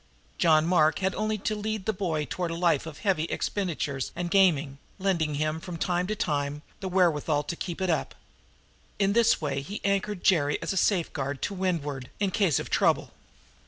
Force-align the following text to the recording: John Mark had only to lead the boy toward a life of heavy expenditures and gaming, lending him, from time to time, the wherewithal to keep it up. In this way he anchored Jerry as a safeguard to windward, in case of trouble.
John 0.39 0.65
Mark 0.65 0.97
had 0.97 1.13
only 1.13 1.37
to 1.37 1.55
lead 1.55 1.85
the 1.85 1.93
boy 1.93 2.25
toward 2.25 2.49
a 2.49 2.55
life 2.55 2.87
of 2.87 2.97
heavy 3.01 3.25
expenditures 3.25 4.11
and 4.15 4.31
gaming, 4.31 4.79
lending 4.97 5.35
him, 5.35 5.59
from 5.59 5.77
time 5.77 6.07
to 6.07 6.15
time, 6.15 6.63
the 6.79 6.87
wherewithal 6.89 7.43
to 7.43 7.55
keep 7.55 7.79
it 7.79 7.89
up. 7.91 8.15
In 8.97 9.13
this 9.13 9.39
way 9.39 9.61
he 9.61 9.79
anchored 9.83 10.23
Jerry 10.23 10.59
as 10.59 10.73
a 10.73 10.75
safeguard 10.77 11.43
to 11.43 11.53
windward, 11.53 12.09
in 12.19 12.31
case 12.31 12.57
of 12.59 12.71
trouble. 12.71 13.11